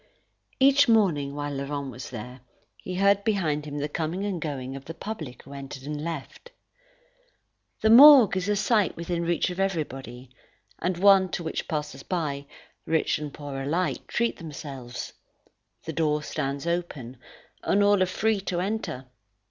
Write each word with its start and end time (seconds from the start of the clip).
Each 0.59 0.87
morning, 0.89 1.35
while 1.35 1.53
Laurent 1.53 1.91
was 1.91 2.09
there, 2.09 2.41
he 2.77 2.95
heard 2.95 3.23
behind 3.23 3.65
him 3.65 3.77
the 3.77 3.87
coming 3.87 4.25
and 4.25 4.41
going 4.41 4.75
of 4.75 4.85
the 4.85 4.95
public 4.95 5.43
who 5.43 5.53
entered 5.53 5.83
and 5.83 6.03
left. 6.03 6.49
The 7.81 7.91
morgue 7.91 8.35
is 8.35 8.49
a 8.49 8.55
sight 8.55 8.95
within 8.97 9.21
reach 9.21 9.51
of 9.51 9.59
everybody, 9.59 10.31
and 10.79 10.97
one 10.97 11.29
to 11.33 11.43
which 11.43 11.67
passers 11.67 12.01
by, 12.01 12.47
rich 12.87 13.19
and 13.19 13.31
poor 13.31 13.61
alike, 13.61 14.07
treat 14.07 14.37
themselves. 14.37 15.13
The 15.83 15.93
door 15.93 16.23
stands 16.23 16.65
open, 16.65 17.17
and 17.61 17.83
all 17.83 18.01
are 18.01 18.07
free 18.07 18.39
to 18.41 18.59
enter. 18.59 19.05